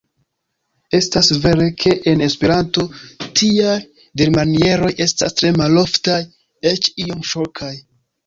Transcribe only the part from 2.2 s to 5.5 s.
Esperanto, tiaj dirmanieroj estas